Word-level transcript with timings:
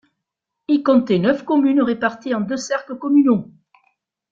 Il 0.67 0.81
comptait 0.81 1.19
neuf 1.19 1.45
communes 1.45 1.83
réparties 1.83 2.33
en 2.33 2.41
deux 2.41 2.57
cercles 2.57 2.97
communaux. 2.97 3.51